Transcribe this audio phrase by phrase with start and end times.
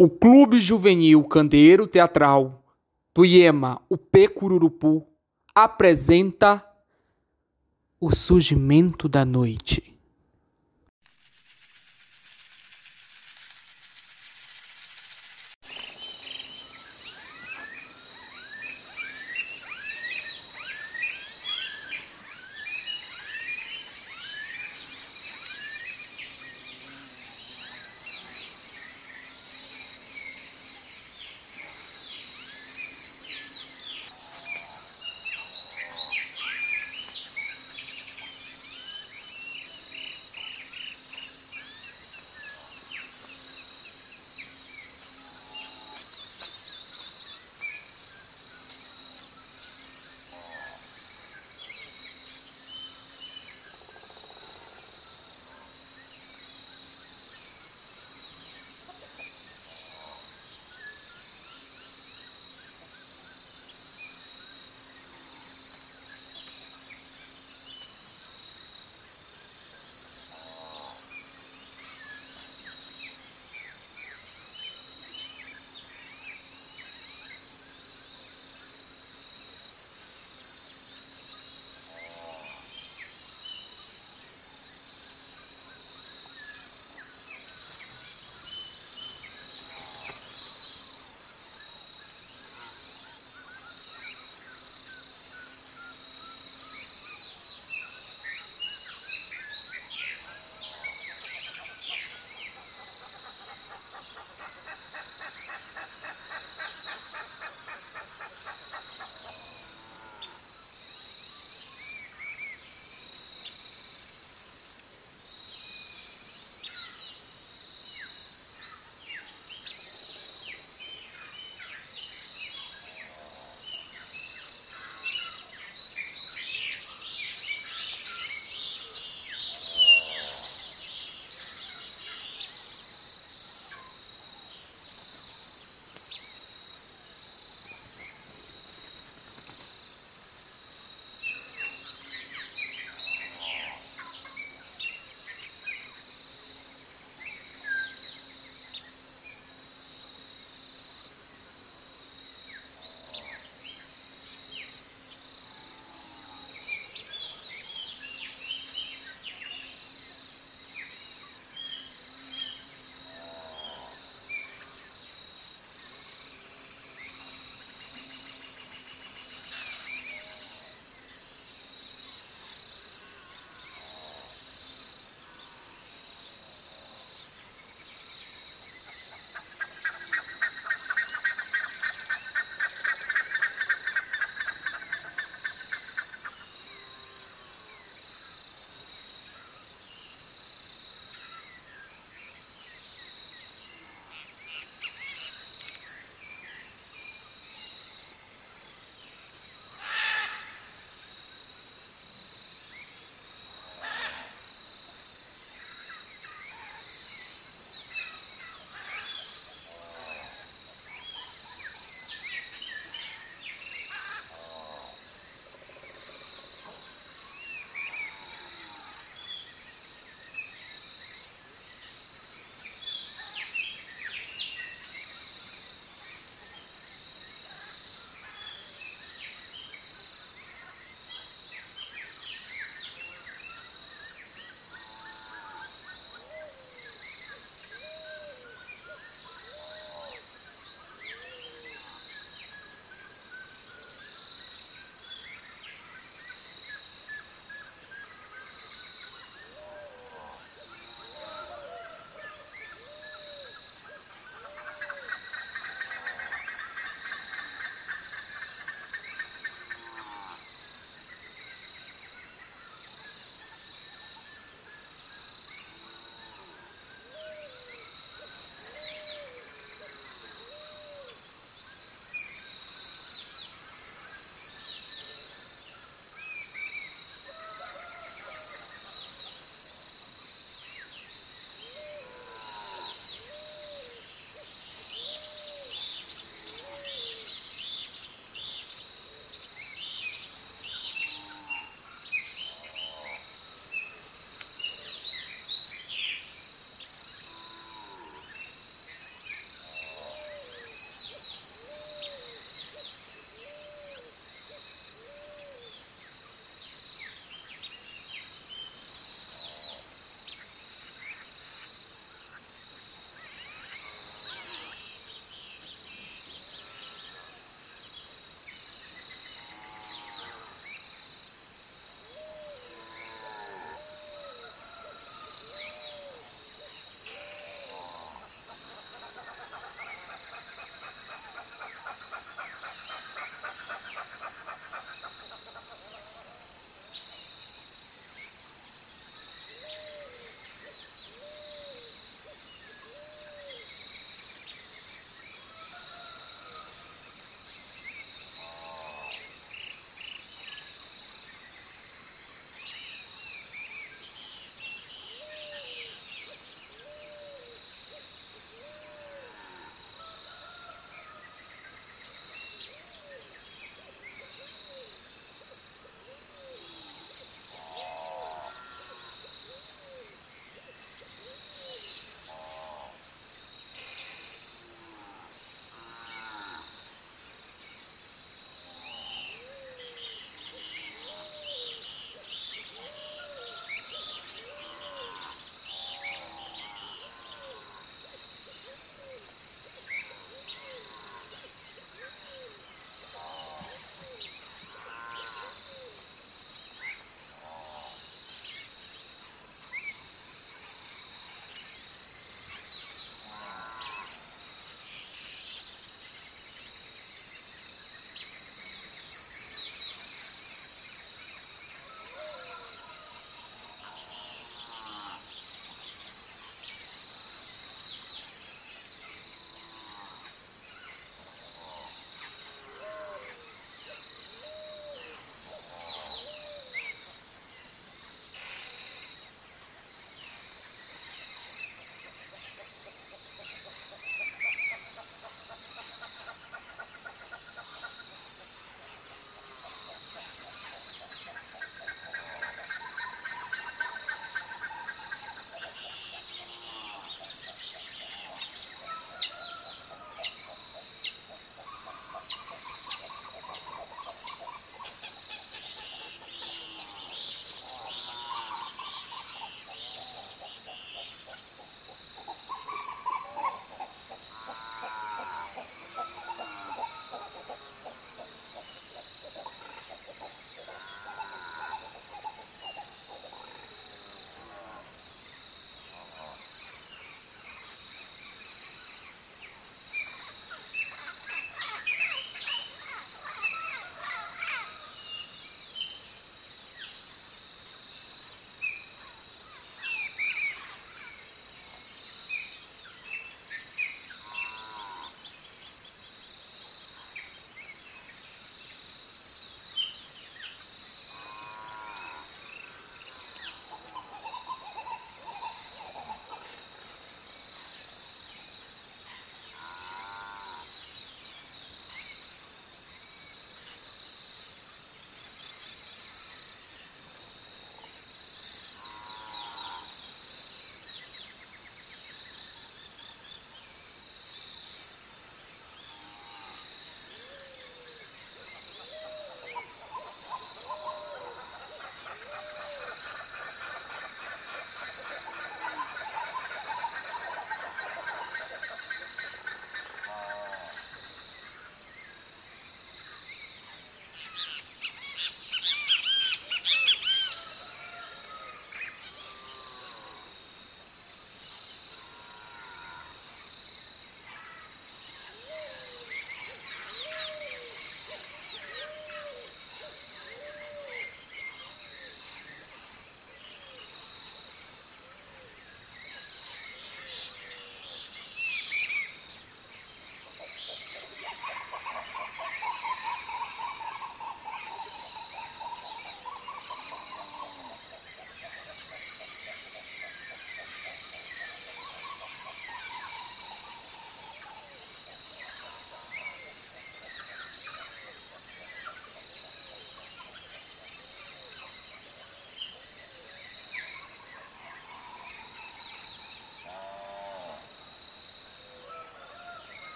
[0.00, 2.62] O Clube Juvenil Candeeiro Teatral
[3.12, 5.04] do Iema, o Cururupu,
[5.52, 6.64] apresenta
[8.00, 9.97] O Surgimento da Noite.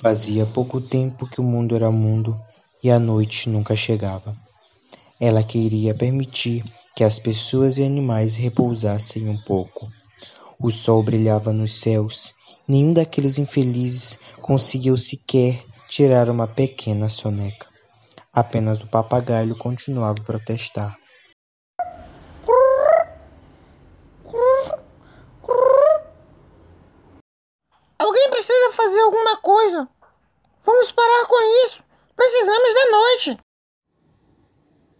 [0.00, 2.40] Fazia pouco tempo que o mundo era mundo
[2.82, 4.34] e a noite nunca chegava.
[5.20, 6.64] Ela queria permitir
[6.96, 9.92] que as pessoas e animais repousassem um pouco.
[10.58, 12.34] O sol brilhava nos céus,
[12.66, 17.66] nenhum daqueles infelizes conseguiu sequer tirar uma pequena soneca.
[18.32, 20.99] Apenas o papagaio continuava a protestar.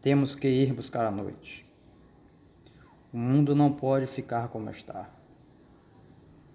[0.01, 1.67] Temos que ir buscar a noite.
[3.13, 5.11] O mundo não pode ficar como está.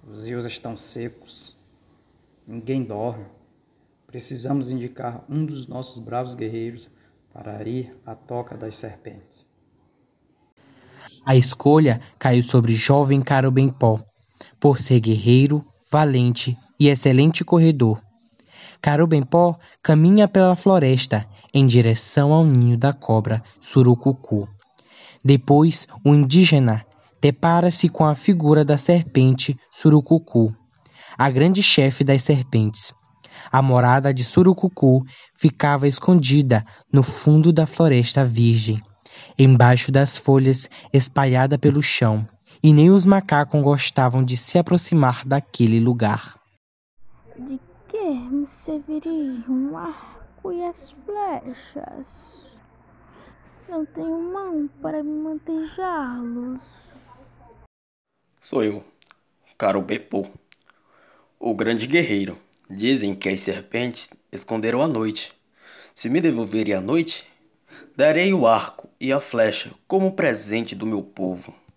[0.07, 1.55] Os rios estão secos.
[2.47, 3.25] Ninguém dorme.
[4.07, 6.89] Precisamos indicar um dos nossos bravos guerreiros
[7.31, 9.47] para ir à toca das serpentes.
[11.23, 14.03] A escolha caiu sobre jovem Carobempó,
[14.59, 18.01] por ser guerreiro, valente e excelente corredor.
[18.81, 24.47] Carobempó caminha pela floresta em direção ao ninho da cobra Surucucu.
[25.23, 26.85] Depois, o indígena
[27.21, 30.53] depara-se com a figura da serpente Surucucu,
[31.17, 32.93] a grande chefe das serpentes.
[33.51, 35.03] A morada de Surucucu
[35.35, 38.79] ficava escondida no fundo da floresta virgem,
[39.37, 42.27] embaixo das folhas espalhadas pelo chão,
[42.61, 46.35] e nem os macacos gostavam de se aproximar daquele lugar.
[47.37, 47.59] De
[47.95, 52.57] que me serviria um arco e as flechas?
[53.69, 56.91] Não tenho mão para me mantejá-los.
[58.41, 58.83] Sou eu,
[59.57, 60.27] Carobepô,
[61.39, 62.37] o grande guerreiro.
[62.69, 65.33] Dizem que as serpentes esconderam a noite.
[65.93, 67.25] Se me devolverem a noite,
[67.95, 71.55] darei o arco e a flecha como presente do meu povo.